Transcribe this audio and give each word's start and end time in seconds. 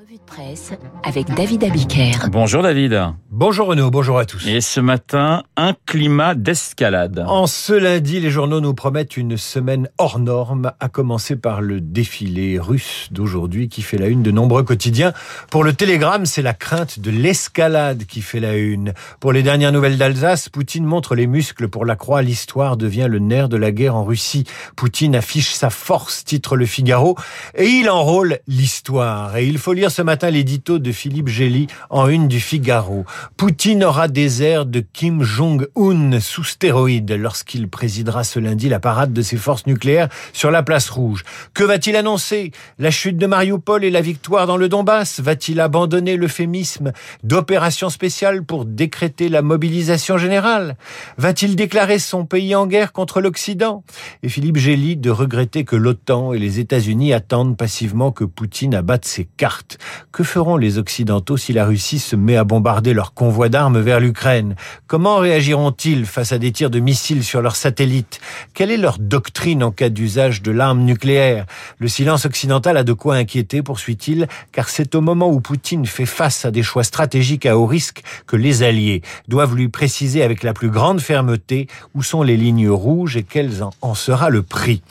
Revue 0.00 0.16
de 0.16 0.24
presse 0.24 0.72
avec 1.02 1.26
David 1.34 1.64
Abiker. 1.64 2.30
Bonjour 2.30 2.62
David. 2.62 2.98
Bonjour 3.30 3.66
Renaud, 3.66 3.90
bonjour 3.90 4.18
à 4.18 4.24
tous. 4.24 4.46
Et 4.46 4.62
ce 4.62 4.80
matin, 4.80 5.42
un 5.56 5.74
climat 5.84 6.34
d'escalade. 6.34 7.22
En 7.26 7.46
ce 7.46 7.74
lundi, 7.74 8.18
les 8.18 8.30
journaux 8.30 8.60
nous 8.60 8.72
promettent 8.72 9.18
une 9.18 9.36
semaine 9.36 9.88
hors 9.98 10.18
norme, 10.18 10.72
à 10.80 10.88
commencer 10.88 11.36
par 11.36 11.60
le 11.60 11.82
défilé 11.82 12.58
russe 12.58 13.08
d'aujourd'hui 13.10 13.68
qui 13.68 13.82
fait 13.82 13.98
la 13.98 14.06
une 14.06 14.22
de 14.22 14.30
nombreux 14.30 14.62
quotidiens. 14.62 15.12
Pour 15.50 15.64
le 15.64 15.74
Télégramme, 15.74 16.24
c'est 16.24 16.42
la 16.42 16.54
crainte 16.54 16.98
de 16.98 17.10
l'escalade 17.10 18.04
qui 18.06 18.22
fait 18.22 18.40
la 18.40 18.56
une. 18.56 18.94
Pour 19.18 19.32
les 19.32 19.42
dernières 19.42 19.72
nouvelles 19.72 19.98
d'Alsace, 19.98 20.48
Poutine 20.48 20.84
montre 20.84 21.14
les 21.14 21.26
muscles 21.26 21.68
pour 21.68 21.84
la 21.84 21.96
croix. 21.96 22.22
L'histoire 22.22 22.78
devient 22.78 23.08
le 23.10 23.18
nerf 23.18 23.50
de 23.50 23.58
la 23.58 23.70
guerre 23.70 23.96
en 23.96 24.04
Russie. 24.04 24.44
Poutine 24.76 25.14
affiche 25.14 25.52
sa 25.52 25.68
force, 25.68 26.24
titre 26.24 26.56
Le 26.56 26.64
Figaro, 26.64 27.16
et 27.54 27.66
il 27.66 27.90
enrôle 27.90 28.38
l'histoire. 28.46 29.36
Et 29.36 29.46
il 29.46 29.58
faut 29.58 29.74
lire 29.74 29.89
ce 29.90 30.00
matin 30.00 30.30
l'édito 30.30 30.78
de 30.78 30.92
Philippe 30.92 31.28
Gély 31.28 31.66
en 31.90 32.08
une 32.08 32.28
du 32.28 32.40
Figaro. 32.40 33.04
Poutine 33.36 33.84
aura 33.84 34.08
des 34.08 34.42
airs 34.42 34.64
de 34.64 34.80
Kim 34.80 35.22
Jong-un 35.22 36.20
sous 36.20 36.44
stéroïdes 36.44 37.12
lorsqu'il 37.12 37.68
présidera 37.68 38.24
ce 38.24 38.38
lundi 38.38 38.68
la 38.68 38.80
parade 38.80 39.12
de 39.12 39.20
ses 39.20 39.36
forces 39.36 39.66
nucléaires 39.66 40.08
sur 40.32 40.50
la 40.50 40.62
place 40.62 40.88
rouge. 40.88 41.24
Que 41.52 41.64
va-t-il 41.64 41.96
annoncer? 41.96 42.52
La 42.78 42.90
chute 42.90 43.18
de 43.18 43.26
Mariupol 43.26 43.84
et 43.84 43.90
la 43.90 44.00
victoire 44.00 44.46
dans 44.46 44.56
le 44.56 44.68
Donbass? 44.68 45.20
Va-t-il 45.20 45.60
abandonner 45.60 46.16
l'euphémisme 46.16 46.92
d'opération 47.22 47.90
spéciale 47.90 48.44
pour 48.44 48.64
décréter 48.64 49.28
la 49.28 49.42
mobilisation 49.42 50.16
générale? 50.16 50.76
Va-t-il 51.18 51.56
déclarer 51.56 51.98
son 51.98 52.24
pays 52.24 52.54
en 52.54 52.66
guerre 52.66 52.92
contre 52.92 53.20
l'Occident? 53.20 53.84
Et 54.22 54.28
Philippe 54.28 54.56
Gély 54.56 54.96
de 54.96 55.10
regretter 55.10 55.64
que 55.64 55.76
l'OTAN 55.76 56.32
et 56.32 56.38
les 56.38 56.60
États-Unis 56.60 57.12
attendent 57.12 57.56
passivement 57.56 58.12
que 58.12 58.24
Poutine 58.24 58.74
abatte 58.74 59.04
ses 59.04 59.24
cartes. 59.24 59.69
Que 60.12 60.24
feront 60.24 60.56
les 60.56 60.78
Occidentaux 60.78 61.36
si 61.36 61.52
la 61.52 61.64
Russie 61.64 61.98
se 61.98 62.16
met 62.16 62.36
à 62.36 62.44
bombarder 62.44 62.92
leur 62.92 63.14
convoi 63.14 63.48
d'armes 63.48 63.80
vers 63.80 64.00
l'Ukraine? 64.00 64.54
Comment 64.86 65.18
réagiront-ils 65.18 66.06
face 66.06 66.32
à 66.32 66.38
des 66.38 66.52
tirs 66.52 66.70
de 66.70 66.80
missiles 66.80 67.24
sur 67.24 67.42
leurs 67.42 67.56
satellites? 67.56 68.20
Quelle 68.54 68.70
est 68.70 68.76
leur 68.76 68.98
doctrine 68.98 69.62
en 69.62 69.70
cas 69.70 69.88
d'usage 69.88 70.42
de 70.42 70.50
l'arme 70.50 70.80
nucléaire? 70.80 71.46
Le 71.78 71.88
silence 71.88 72.24
occidental 72.24 72.76
a 72.76 72.84
de 72.84 72.92
quoi 72.92 73.16
inquiéter, 73.16 73.62
poursuit-il, 73.62 74.28
car 74.52 74.68
c'est 74.68 74.94
au 74.94 75.00
moment 75.00 75.30
où 75.30 75.40
Poutine 75.40 75.86
fait 75.86 76.06
face 76.06 76.44
à 76.44 76.50
des 76.50 76.62
choix 76.62 76.84
stratégiques 76.84 77.46
à 77.46 77.56
haut 77.56 77.66
risque 77.66 78.02
que 78.26 78.36
les 78.36 78.62
alliés 78.62 79.02
doivent 79.28 79.54
lui 79.54 79.68
préciser 79.68 80.22
avec 80.22 80.42
la 80.42 80.52
plus 80.52 80.70
grande 80.70 81.00
fermeté 81.00 81.68
où 81.94 82.02
sont 82.02 82.22
les 82.22 82.36
lignes 82.36 82.68
rouges 82.68 83.16
et 83.16 83.22
quel 83.22 83.50
en 83.82 83.94
sera 83.94 84.30
le 84.30 84.42
prix. 84.42 84.82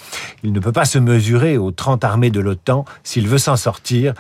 Il 0.44 0.54
ne 0.54 0.60
peut 0.60 0.72
pas 0.72 0.86
se 0.86 1.00
mesurer 1.00 1.58
aux 1.58 1.72
30 1.72 2.04
armées 2.04 2.30
de 2.30 2.40
l'OTAN. 2.40 2.86
S'il 3.04 3.28
veut 3.28 3.38
s'en 3.38 3.56
sortir, 3.56 4.14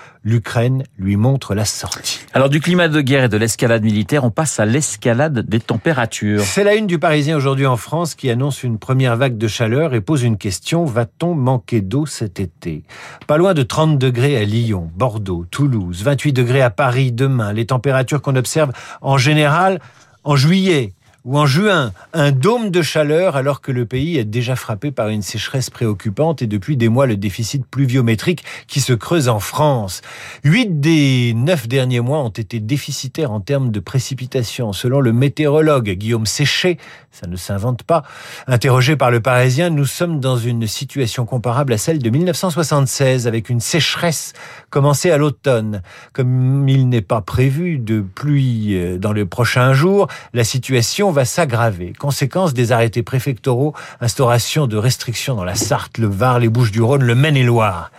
lui 0.98 1.16
montre 1.16 1.54
la 1.54 1.66
sortie. 1.66 2.22
Alors 2.34 2.50
du 2.50 2.60
climat 2.60 2.88
de 2.88 3.02
guerre 3.02 3.26
et 3.26 3.30
de 3.30 3.38
l'escalade 3.38 3.84
militaire, 3.84 4.24
on 4.24 4.32
passe 4.32 4.60
à 4.60 4.66
l'escalade 4.66 5.40
des 5.40 5.60
températures. 5.60 6.42
C'est 6.42 6.64
la 6.64 6.76
une 6.76 6.88
du 6.88 7.00
Parisien 7.00 7.38
aujourd'hui 7.38 7.66
en 7.66 7.78
France 7.78 8.16
qui 8.16 8.30
annonce 8.30 8.64
une 8.64 8.80
première 8.80 9.16
vague 9.16 9.38
de 9.38 9.48
chaleur 9.48 9.94
et 9.94 10.02
pose 10.02 10.24
une 10.24 10.38
question, 10.38 10.86
va-t-on 10.86 11.36
manquer 11.36 11.82
d'eau 11.82 12.06
cet 12.06 12.40
été? 12.40 12.84
Pas 13.28 13.38
loin 13.38 13.54
de 13.54 13.64
30 13.64 13.98
degrés 13.98 14.38
à 14.38 14.44
Lyon, 14.44 14.90
Bordeaux, 14.96 15.46
Toulouse, 15.50 16.04
28 16.04 16.34
degrés 16.34 16.62
à 16.62 16.70
Paris 16.70 17.12
demain, 17.12 17.54
les 17.54 17.66
températures 17.66 18.22
qu'on 18.22 18.36
observe 18.36 18.72
en 19.02 19.18
général 19.18 19.80
en 20.24 20.36
juillet 20.36 20.94
ou 21.30 21.38
en 21.38 21.46
juin, 21.46 21.94
un 22.14 22.32
dôme 22.32 22.72
de 22.72 22.82
chaleur 22.82 23.36
alors 23.36 23.62
que 23.62 23.72
le 23.72 23.86
pays 23.86 24.18
est 24.18 24.26
déjà 24.26 24.56
frappé 24.56 24.90
par 24.90 25.10
une 25.10 25.22
sécheresse 25.22 25.70
préoccupante 25.70 26.42
et 26.42 26.48
depuis 26.48 26.76
des 26.76 26.90
mois 26.90 27.06
le 27.06 27.18
déficit 27.18 27.68
pluviométrique 27.68 28.44
qui 28.66 28.82
se 28.82 28.94
creuse 28.94 29.30
en 29.30 29.40
France. 29.40 30.02
Huit 30.44 30.80
des 30.80 31.34
neuf 31.36 31.68
derniers 31.68 32.00
mois 32.00 32.24
ont 32.24 32.30
été 32.30 32.60
déficitaires 32.60 33.32
en 33.32 33.42
termes 33.42 33.70
de 33.70 33.80
précipitations. 33.80 34.74
Selon 34.74 35.02
le 35.02 35.14
météorologue 35.14 35.92
Guillaume 35.92 36.26
Séché, 36.26 36.80
ça 37.12 37.28
ne 37.28 37.36
s'invente 37.36 37.84
pas, 37.84 38.02
interrogé 38.48 38.96
par 38.96 39.12
le 39.12 39.20
Parisien, 39.20 39.70
nous 39.70 39.86
sommes 39.86 40.20
dans 40.20 40.38
une 40.38 40.66
situation 40.66 41.28
comparable 41.28 41.74
à 41.74 41.78
celle 41.78 42.00
de 42.00 42.10
1976 42.10 43.28
avec 43.28 43.50
une 43.50 43.60
sécheresse 43.60 44.34
commencée 44.72 45.12
à 45.12 45.18
l'automne. 45.18 45.84
Comme 46.12 46.68
il 46.68 46.90
n'est 46.90 47.02
pas 47.02 47.22
prévu 47.22 47.78
de 47.78 48.02
pluie 48.02 48.76
euh, 48.76 48.98
dans 48.98 49.14
les 49.14 49.26
prochains 49.26 49.74
jours, 49.74 50.08
la 50.34 50.44
situation 50.44 51.12
va 51.12 51.19
s'aggraver. 51.26 51.94
Conséquence 51.98 52.54
des 52.54 52.72
arrêtés 52.72 53.04
préfectoraux, 53.04 53.74
instauration 54.02 54.68
de 54.68 54.78
restrictions 54.78 55.36
dans 55.36 55.44
la 55.44 55.56
Sarthe, 55.56 55.98
le 55.98 56.08
Var, 56.08 56.40
les 56.40 56.50
Bouches-du-Rhône, 56.50 57.04
le 57.04 57.16
Maine-et-Loire. 57.16 57.92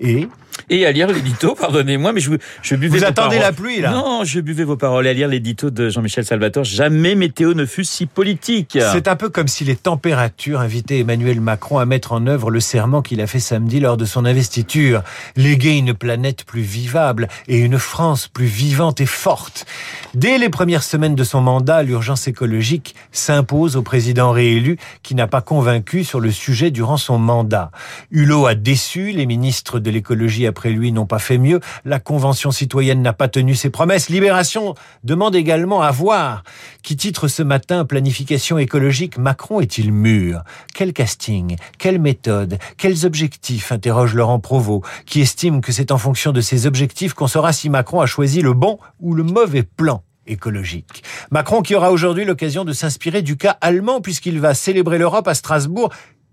Et 0.00 0.28
et 0.68 0.86
à 0.86 0.92
lire 0.92 1.08
l'édito, 1.08 1.54
pardonnez-moi, 1.60 2.12
mais 2.12 2.20
je, 2.20 2.30
je 2.62 2.76
buvais 2.76 2.98
Vous 2.98 3.04
vos 3.04 3.08
attendez 3.10 3.36
paroles. 3.38 3.40
la 3.40 3.52
pluie, 3.52 3.80
là 3.80 3.90
Non, 3.90 4.22
je 4.24 4.40
buvais 4.40 4.62
vos 4.62 4.76
paroles. 4.76 5.06
Et 5.06 5.10
à 5.10 5.12
lire 5.12 5.28
l'édito 5.28 5.70
de 5.70 5.88
Jean-Michel 5.88 6.24
Salvatore, 6.24 6.62
jamais 6.64 7.16
météo 7.16 7.54
ne 7.54 7.64
fut 7.64 7.84
si 7.84 8.06
politique. 8.06 8.78
C'est 8.92 9.08
un 9.08 9.16
peu 9.16 9.28
comme 9.28 9.48
si 9.48 9.64
les 9.64 9.74
températures 9.74 10.60
invitaient 10.60 11.00
Emmanuel 11.00 11.40
Macron 11.40 11.78
à 11.78 11.86
mettre 11.86 12.12
en 12.12 12.26
œuvre 12.26 12.50
le 12.50 12.60
serment 12.60 13.02
qu'il 13.02 13.20
a 13.20 13.26
fait 13.26 13.40
samedi 13.40 13.80
lors 13.80 13.96
de 13.96 14.04
son 14.04 14.24
investiture. 14.24 15.02
Léguer 15.36 15.76
une 15.76 15.92
planète 15.92 16.44
plus 16.44 16.62
vivable 16.62 17.26
et 17.48 17.58
une 17.58 17.78
France 17.78 18.28
plus 18.28 18.46
vivante 18.46 19.00
et 19.00 19.06
forte. 19.06 19.66
Dès 20.14 20.38
les 20.38 20.50
premières 20.50 20.84
semaines 20.84 21.16
de 21.16 21.24
son 21.24 21.40
mandat, 21.40 21.82
l'urgence 21.82 22.28
écologique 22.28 22.94
s'impose 23.10 23.76
au 23.76 23.82
président 23.82 24.30
réélu 24.30 24.78
qui 25.02 25.16
n'a 25.16 25.26
pas 25.26 25.40
convaincu 25.40 26.04
sur 26.04 26.20
le 26.20 26.30
sujet 26.30 26.70
durant 26.70 26.96
son 26.96 27.18
mandat. 27.18 27.72
Hulot 28.12 28.46
a 28.46 28.54
déçu, 28.54 29.10
les 29.10 29.26
ministres 29.26 29.80
de 29.80 29.89
l'écologie 29.90 30.46
après 30.46 30.70
lui 30.70 30.92
n'ont 30.92 31.06
pas 31.06 31.18
fait 31.18 31.38
mieux. 31.38 31.60
La 31.84 31.98
Convention 31.98 32.50
citoyenne 32.50 33.02
n'a 33.02 33.12
pas 33.12 33.28
tenu 33.28 33.54
ses 33.54 33.70
promesses. 33.70 34.08
Libération 34.08 34.74
demande 35.04 35.34
également 35.34 35.82
à 35.82 35.90
voir. 35.90 36.42
Qui 36.82 36.96
titre 36.96 37.28
ce 37.28 37.42
matin 37.42 37.84
Planification 37.84 38.58
écologique, 38.58 39.18
Macron 39.18 39.60
est-il 39.60 39.92
mûr? 39.92 40.42
Quel 40.74 40.92
casting? 40.92 41.56
Quelle 41.78 42.00
méthode? 42.00 42.58
Quels 42.76 43.06
objectifs? 43.06 43.72
interroge 43.72 44.14
Laurent 44.14 44.40
Provost, 44.40 44.84
qui 45.06 45.20
estime 45.20 45.60
que 45.60 45.72
c'est 45.72 45.90
en 45.90 45.98
fonction 45.98 46.32
de 46.32 46.40
ces 46.40 46.66
objectifs 46.66 47.14
qu'on 47.14 47.26
saura 47.26 47.52
si 47.52 47.70
Macron 47.70 48.00
a 48.00 48.06
choisi 48.06 48.40
le 48.42 48.52
bon 48.52 48.78
ou 49.00 49.14
le 49.14 49.22
mauvais 49.22 49.62
plan 49.62 50.02
écologique. 50.26 51.02
Macron 51.30 51.62
qui 51.62 51.74
aura 51.74 51.90
aujourd'hui 51.90 52.24
l'occasion 52.24 52.64
de 52.64 52.72
s'inspirer 52.72 53.22
du 53.22 53.36
cas 53.36 53.56
allemand 53.60 54.00
puisqu'il 54.00 54.40
va 54.40 54.54
célébrer 54.54 54.98
l'Europe 54.98 55.28
à 55.28 55.34
Strasbourg 55.34 55.90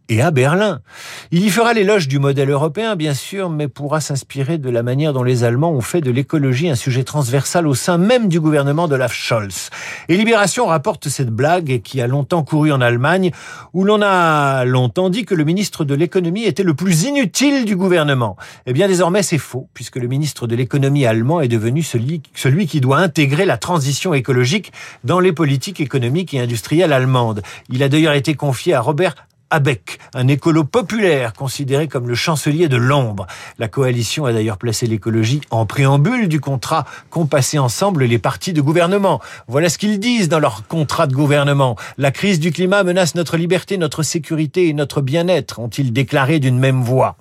et 0.09 0.21
à 0.21 0.31
Berlin. 0.31 0.81
Il 1.31 1.45
y 1.45 1.49
fera 1.49 1.73
l'éloge 1.73 2.07
du 2.07 2.19
modèle 2.19 2.49
européen, 2.49 2.95
bien 2.95 3.13
sûr, 3.13 3.49
mais 3.49 3.67
pourra 3.67 3.99
s'inspirer 3.99 4.57
de 4.57 4.69
la 4.69 4.83
manière 4.83 5.13
dont 5.13 5.23
les 5.23 5.43
Allemands 5.43 5.71
ont 5.71 5.81
fait 5.81 6.01
de 6.01 6.11
l'écologie 6.11 6.69
un 6.69 6.75
sujet 6.75 7.03
transversal 7.03 7.67
au 7.67 7.75
sein 7.75 7.97
même 7.97 8.29
du 8.29 8.39
gouvernement 8.39 8.87
de 8.87 8.95
Olaf 8.95 9.13
Scholz. 9.13 9.69
Et 10.07 10.17
Libération 10.17 10.65
rapporte 10.65 11.09
cette 11.09 11.29
blague 11.29 11.81
qui 11.83 12.01
a 12.01 12.07
longtemps 12.07 12.43
couru 12.43 12.71
en 12.71 12.81
Allemagne, 12.81 13.31
où 13.73 13.83
l'on 13.83 14.01
a 14.01 14.65
longtemps 14.65 15.09
dit 15.09 15.25
que 15.25 15.35
le 15.35 15.43
ministre 15.43 15.83
de 15.83 15.93
l'économie 15.93 16.45
était 16.45 16.63
le 16.63 16.73
plus 16.73 17.03
inutile 17.03 17.65
du 17.65 17.75
gouvernement. 17.75 18.37
Eh 18.65 18.73
bien, 18.73 18.87
désormais, 18.87 19.23
c'est 19.23 19.37
faux, 19.37 19.67
puisque 19.73 19.97
le 19.97 20.07
ministre 20.07 20.47
de 20.47 20.55
l'économie 20.55 21.05
allemand 21.05 21.41
est 21.41 21.47
devenu 21.47 21.83
celui 21.83 22.67
qui 22.67 22.81
doit 22.81 22.99
intégrer 22.99 23.45
la 23.45 23.57
transition 23.57 24.13
écologique 24.13 24.71
dans 25.03 25.19
les 25.19 25.33
politiques 25.33 25.81
économiques 25.81 26.33
et 26.33 26.39
industrielles 26.39 26.93
allemandes. 26.93 27.41
Il 27.69 27.83
a 27.83 27.89
d'ailleurs 27.89 28.13
été 28.13 28.33
confié 28.35 28.73
à 28.73 28.81
Robert 28.81 29.15
Abeck, 29.49 29.99
un 30.13 30.27
écolo 30.27 30.65
populaire 30.65 31.33
considéré 31.33 31.87
comme 31.87 32.07
le 32.09 32.15
chancelier 32.15 32.67
de 32.67 32.75
l'ombre. 32.75 33.27
La 33.59 33.67
coalition 33.69 34.25
a 34.25 34.33
d'ailleurs 34.33 34.57
placé 34.57 34.87
l'écologie 34.87 35.39
en 35.51 35.65
préambule 35.65 36.27
du 36.27 36.41
contrat 36.41 36.85
qu'ont 37.09 37.27
passé 37.27 37.57
ensemble 37.57 38.03
les 38.03 38.19
partis 38.19 38.51
de 38.51 38.61
gouvernement. 38.61 39.21
Voilà 39.47 39.69
ce 39.69 39.77
qu'ils 39.77 39.99
disent 39.99 40.27
dans 40.27 40.39
leur 40.39 40.67
contrat 40.67 41.07
de 41.07 41.13
gouvernement. 41.13 41.77
La 41.97 42.11
crise 42.11 42.39
du 42.39 42.51
climat 42.51 42.83
menace 42.83 43.15
notre 43.15 43.37
liberté, 43.37 43.77
notre 43.77 44.03
sécurité 44.03 44.67
et 44.67 44.73
notre 44.73 45.01
bien-être, 45.01 45.59
ont-ils 45.59 45.93
déclaré 45.93 46.39
d'une 46.39 46.59
même 46.59 46.81
voix. 46.81 47.15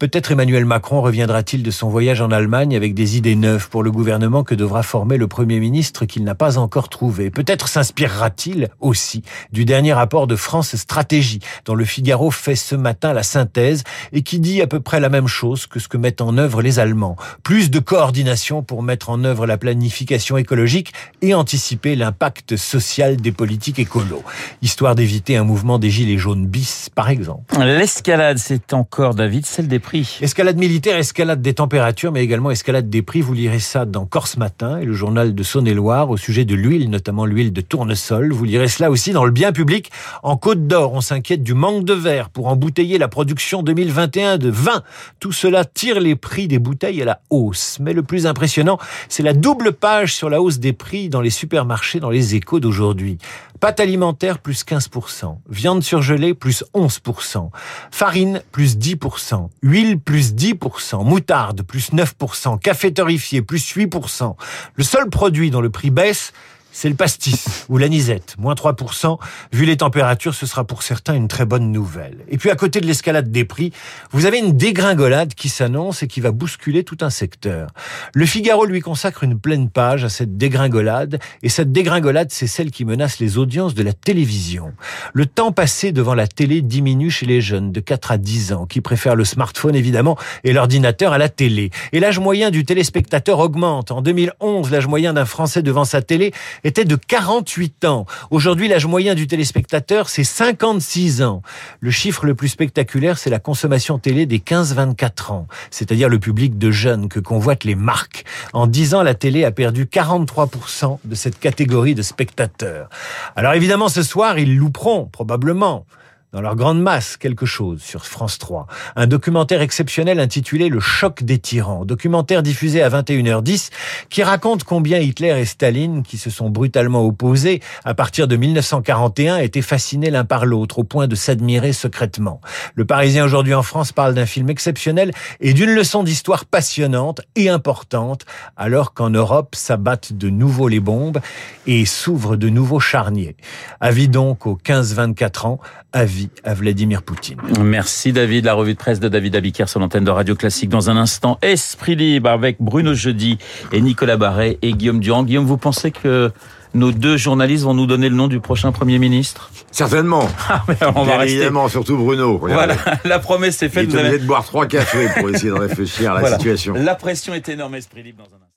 Peut-être 0.00 0.32
Emmanuel 0.32 0.64
Macron 0.64 1.02
reviendra-t-il 1.02 1.62
de 1.62 1.70
son 1.70 1.90
voyage 1.90 2.22
en 2.22 2.30
Allemagne 2.30 2.74
avec 2.74 2.94
des 2.94 3.18
idées 3.18 3.36
neuves 3.36 3.68
pour 3.68 3.82
le 3.82 3.90
gouvernement 3.90 4.44
que 4.44 4.54
devra 4.54 4.82
former 4.82 5.18
le 5.18 5.28
Premier 5.28 5.60
ministre 5.60 6.06
qu'il 6.06 6.24
n'a 6.24 6.34
pas 6.34 6.56
encore 6.56 6.88
trouvé. 6.88 7.28
Peut-être 7.28 7.68
s'inspirera-t-il 7.68 8.68
aussi 8.80 9.20
du 9.52 9.66
dernier 9.66 9.92
rapport 9.92 10.26
de 10.26 10.36
France 10.36 10.74
Stratégie 10.74 11.40
dont 11.66 11.74
le 11.74 11.84
Figaro 11.84 12.30
fait 12.30 12.56
ce 12.56 12.74
matin 12.76 13.12
la 13.12 13.22
synthèse 13.22 13.84
et 14.14 14.22
qui 14.22 14.40
dit 14.40 14.62
à 14.62 14.66
peu 14.66 14.80
près 14.80 15.00
la 15.00 15.10
même 15.10 15.26
chose 15.26 15.66
que 15.66 15.78
ce 15.78 15.86
que 15.86 15.98
mettent 15.98 16.22
en 16.22 16.38
œuvre 16.38 16.62
les 16.62 16.78
Allemands. 16.78 17.16
Plus 17.42 17.70
de 17.70 17.78
coordination 17.78 18.62
pour 18.62 18.82
mettre 18.82 19.10
en 19.10 19.22
œuvre 19.24 19.46
la 19.46 19.58
planification 19.58 20.38
écologique 20.38 20.94
et 21.20 21.34
anticiper 21.34 21.94
l'impact 21.94 22.56
social 22.56 23.18
des 23.18 23.32
politiques 23.32 23.78
écolo. 23.78 24.22
Histoire 24.62 24.94
d'éviter 24.94 25.36
un 25.36 25.44
mouvement 25.44 25.78
des 25.78 25.90
gilets 25.90 26.16
jaunes 26.16 26.46
bis, 26.46 26.88
par 26.94 27.10
exemple. 27.10 27.42
L'escalade, 27.58 28.38
c'est 28.38 28.72
encore, 28.72 29.14
David, 29.14 29.44
celle 29.44 29.68
des 29.68 29.78
Escalade 29.92 30.56
militaire, 30.56 30.96
escalade 30.96 31.42
des 31.42 31.54
températures, 31.54 32.12
mais 32.12 32.22
également 32.22 32.52
escalade 32.52 32.88
des 32.88 33.02
prix. 33.02 33.22
Vous 33.22 33.32
lirez 33.32 33.58
ça 33.58 33.84
dans 33.84 34.06
Corse 34.06 34.36
Matin 34.36 34.78
et 34.78 34.84
le 34.84 34.92
journal 34.92 35.34
de 35.34 35.42
Saône-et-Loire 35.42 36.10
au 36.10 36.16
sujet 36.16 36.44
de 36.44 36.54
l'huile, 36.54 36.90
notamment 36.90 37.26
l'huile 37.26 37.52
de 37.52 37.60
tournesol. 37.60 38.32
Vous 38.32 38.44
lirez 38.44 38.68
cela 38.68 38.90
aussi 38.90 39.10
dans 39.10 39.24
le 39.24 39.32
bien 39.32 39.50
public. 39.50 39.90
En 40.22 40.36
Côte 40.36 40.68
d'Or, 40.68 40.92
on 40.92 41.00
s'inquiète 41.00 41.42
du 41.42 41.54
manque 41.54 41.84
de 41.84 41.92
verre 41.92 42.30
pour 42.30 42.46
embouteiller 42.46 42.98
la 42.98 43.08
production 43.08 43.64
2021 43.64 44.38
de 44.38 44.48
vin. 44.48 44.82
Tout 45.18 45.32
cela 45.32 45.64
tire 45.64 45.98
les 45.98 46.14
prix 46.14 46.46
des 46.46 46.60
bouteilles 46.60 47.02
à 47.02 47.06
la 47.06 47.20
hausse. 47.30 47.78
Mais 47.80 47.92
le 47.92 48.04
plus 48.04 48.26
impressionnant, 48.26 48.78
c'est 49.08 49.24
la 49.24 49.32
double 49.32 49.72
page 49.72 50.14
sur 50.14 50.30
la 50.30 50.40
hausse 50.40 50.60
des 50.60 50.72
prix 50.72 51.08
dans 51.08 51.20
les 51.20 51.30
supermarchés, 51.30 51.98
dans 51.98 52.10
les 52.10 52.36
échos 52.36 52.60
d'aujourd'hui. 52.60 53.18
Pâte 53.60 53.78
alimentaire 53.80 54.38
plus 54.38 54.64
15%, 54.64 55.36
viande 55.50 55.82
surgelée 55.82 56.32
plus 56.32 56.64
11%, 56.74 57.50
farine 57.90 58.42
plus 58.52 58.78
10%, 58.78 59.50
huile 59.62 60.00
plus 60.00 60.34
10%, 60.34 61.04
moutarde 61.04 61.60
plus 61.60 61.92
9%, 61.92 62.58
café 62.58 62.94
torréfié 62.94 63.42
plus 63.42 63.76
8%. 63.76 64.34
Le 64.76 64.82
seul 64.82 65.10
produit 65.10 65.50
dont 65.50 65.60
le 65.60 65.68
prix 65.68 65.90
baisse, 65.90 66.32
c'est 66.72 66.88
le 66.88 66.94
pastis 66.94 67.66
ou 67.68 67.78
l'anisette, 67.78 68.36
moins 68.38 68.54
3%. 68.54 69.18
Vu 69.52 69.64
les 69.64 69.76
températures, 69.76 70.34
ce 70.34 70.46
sera 70.46 70.64
pour 70.64 70.82
certains 70.82 71.14
une 71.14 71.28
très 71.28 71.44
bonne 71.44 71.72
nouvelle. 71.72 72.18
Et 72.28 72.38
puis 72.38 72.50
à 72.50 72.56
côté 72.56 72.80
de 72.80 72.86
l'escalade 72.86 73.30
des 73.30 73.44
prix, 73.44 73.72
vous 74.12 74.26
avez 74.26 74.38
une 74.38 74.56
dégringolade 74.56 75.34
qui 75.34 75.48
s'annonce 75.48 76.02
et 76.02 76.08
qui 76.08 76.20
va 76.20 76.30
bousculer 76.30 76.84
tout 76.84 76.98
un 77.00 77.10
secteur. 77.10 77.70
Le 78.14 78.26
Figaro 78.26 78.64
lui 78.64 78.80
consacre 78.80 79.24
une 79.24 79.38
pleine 79.38 79.70
page 79.70 80.04
à 80.04 80.08
cette 80.08 80.36
dégringolade, 80.36 81.18
et 81.42 81.48
cette 81.48 81.72
dégringolade, 81.72 82.30
c'est 82.30 82.46
celle 82.46 82.70
qui 82.70 82.84
menace 82.84 83.18
les 83.18 83.38
audiences 83.38 83.74
de 83.74 83.82
la 83.82 83.92
télévision. 83.92 84.72
Le 85.12 85.26
temps 85.26 85.52
passé 85.52 85.92
devant 85.92 86.14
la 86.14 86.26
télé 86.26 86.62
diminue 86.62 87.10
chez 87.10 87.26
les 87.26 87.40
jeunes 87.40 87.72
de 87.72 87.80
4 87.80 88.12
à 88.12 88.18
10 88.18 88.52
ans, 88.52 88.66
qui 88.66 88.80
préfèrent 88.80 89.16
le 89.16 89.24
smartphone 89.24 89.74
évidemment 89.74 90.16
et 90.44 90.52
l'ordinateur 90.52 91.12
à 91.12 91.18
la 91.18 91.28
télé. 91.28 91.70
Et 91.92 92.00
l'âge 92.00 92.18
moyen 92.18 92.50
du 92.50 92.64
téléspectateur 92.64 93.38
augmente. 93.38 93.90
En 93.90 94.02
2011, 94.02 94.70
l'âge 94.70 94.86
moyen 94.86 95.12
d'un 95.12 95.24
Français 95.24 95.62
devant 95.62 95.84
sa 95.84 96.02
télé 96.02 96.32
était 96.64 96.84
de 96.84 96.96
48 96.96 97.84
ans. 97.84 98.06
Aujourd'hui, 98.30 98.68
l'âge 98.68 98.86
moyen 98.86 99.14
du 99.14 99.26
téléspectateur, 99.26 100.08
c'est 100.08 100.24
56 100.24 101.22
ans. 101.22 101.42
Le 101.80 101.90
chiffre 101.90 102.26
le 102.26 102.34
plus 102.34 102.48
spectaculaire, 102.48 103.18
c'est 103.18 103.30
la 103.30 103.38
consommation 103.38 103.98
télé 103.98 104.26
des 104.26 104.38
15-24 104.38 105.32
ans, 105.32 105.46
c'est-à-dire 105.70 106.08
le 106.08 106.18
public 106.18 106.58
de 106.58 106.70
jeunes 106.70 107.08
que 107.08 107.20
convoitent 107.20 107.64
les 107.64 107.74
marques. 107.74 108.24
En 108.52 108.66
10 108.66 108.94
ans, 108.94 109.02
la 109.02 109.14
télé 109.14 109.44
a 109.44 109.50
perdu 109.50 109.86
43% 109.86 110.98
de 111.04 111.14
cette 111.14 111.38
catégorie 111.38 111.94
de 111.94 112.02
spectateurs. 112.02 112.88
Alors 113.36 113.54
évidemment, 113.54 113.88
ce 113.88 114.02
soir, 114.02 114.38
ils 114.38 114.56
louperont, 114.56 115.06
probablement 115.06 115.86
dans 116.32 116.40
leur 116.40 116.54
grande 116.54 116.80
masse 116.80 117.16
quelque 117.16 117.44
chose 117.44 117.82
sur 117.82 118.06
France 118.06 118.38
3. 118.38 118.66
Un 118.94 119.06
documentaire 119.08 119.62
exceptionnel 119.62 120.20
intitulé 120.20 120.68
Le 120.68 120.78
choc 120.78 121.24
des 121.24 121.38
tyrans. 121.38 121.84
Documentaire 121.84 122.42
diffusé 122.42 122.82
à 122.82 122.88
21h10 122.88 123.70
qui 124.10 124.22
raconte 124.22 124.62
combien 124.62 124.98
Hitler 124.98 125.40
et 125.40 125.44
Staline, 125.44 126.04
qui 126.04 126.18
se 126.18 126.30
sont 126.30 126.48
brutalement 126.48 127.04
opposés 127.04 127.60
à 127.84 127.94
partir 127.94 128.28
de 128.28 128.36
1941, 128.36 129.38
étaient 129.38 129.60
fascinés 129.60 130.10
l'un 130.10 130.24
par 130.24 130.46
l'autre 130.46 130.78
au 130.78 130.84
point 130.84 131.08
de 131.08 131.16
s'admirer 131.16 131.72
secrètement. 131.72 132.40
Le 132.76 132.84
Parisien 132.84 133.24
aujourd'hui 133.24 133.54
en 133.54 133.62
France 133.62 133.90
parle 133.90 134.14
d'un 134.14 134.26
film 134.26 134.50
exceptionnel 134.50 135.10
et 135.40 135.52
d'une 135.52 135.74
leçon 135.74 136.04
d'histoire 136.04 136.44
passionnante 136.44 137.22
et 137.34 137.48
importante 137.48 138.24
alors 138.56 138.94
qu'en 138.94 139.10
Europe 139.10 139.56
s'abattent 139.56 140.12
de 140.12 140.30
nouveau 140.30 140.68
les 140.68 140.80
bombes 140.80 141.18
et 141.66 141.84
s'ouvrent 141.86 142.36
de 142.36 142.48
nouveaux 142.48 142.80
charniers. 142.80 143.36
Avis 143.80 144.08
donc 144.08 144.46
aux 144.46 144.56
15-24 144.56 145.46
ans, 145.46 145.60
avis 145.92 146.19
à 146.44 146.54
Vladimir 146.54 147.02
Poutine. 147.02 147.38
Merci 147.62 148.12
David. 148.12 148.44
La 148.44 148.54
revue 148.54 148.74
de 148.74 148.78
presse 148.78 149.00
de 149.00 149.08
David 149.08 149.36
Abiker 149.36 149.68
sur 149.68 149.80
l'antenne 149.80 150.04
de 150.04 150.10
Radio 150.10 150.34
Classique. 150.34 150.68
Dans 150.68 150.90
un 150.90 150.96
instant, 150.96 151.38
Esprit 151.42 151.96
Libre 151.96 152.28
avec 152.30 152.56
Bruno 152.60 152.94
Jeudi 152.94 153.38
et 153.72 153.80
Nicolas 153.80 154.16
Barret 154.16 154.58
et 154.62 154.72
Guillaume 154.72 155.00
Durand. 155.00 155.24
Guillaume, 155.24 155.46
vous 155.46 155.56
pensez 155.56 155.90
que 155.90 156.30
nos 156.74 156.92
deux 156.92 157.16
journalistes 157.16 157.64
vont 157.64 157.74
nous 157.74 157.86
donner 157.86 158.08
le 158.08 158.14
nom 158.14 158.28
du 158.28 158.40
prochain 158.40 158.72
Premier 158.72 158.98
ministre? 158.98 159.50
Certainement. 159.70 160.28
Ah, 160.48 160.64
mais 160.66 160.76
on 160.96 161.04
va 161.04 161.18
rester... 161.18 161.36
Évidemment, 161.36 161.68
surtout 161.68 161.96
Bruno. 161.96 162.36
Regardez. 162.38 162.74
Voilà, 162.74 162.98
la 163.04 163.18
promesse 163.20 163.62
est 163.62 163.68
faite. 163.68 163.86
Il 163.88 163.96
est 163.96 164.00
obligé 164.00 164.18
de 164.18 164.26
boire 164.26 164.44
trois 164.44 164.66
cafés 164.66 165.06
pour 165.18 165.30
essayer 165.30 165.50
de 165.50 165.54
réfléchir 165.58 166.10
à 166.10 166.14
la 166.14 166.20
voilà. 166.20 166.36
situation. 166.36 166.74
La 166.74 166.94
pression 166.96 167.34
est 167.34 167.48
énorme, 167.48 167.76
Esprit 167.76 168.02
Libre 168.02 168.24
dans 168.24 168.34
un 168.34 168.40
instant. 168.40 168.50